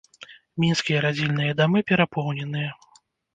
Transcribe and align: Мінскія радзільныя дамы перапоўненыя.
Мінскія 0.63 1.03
радзільныя 1.05 1.51
дамы 1.61 1.79
перапоўненыя. 1.93 2.71